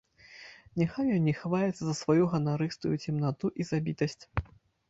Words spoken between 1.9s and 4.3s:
сваю ганарыстую цемнату і забітасць.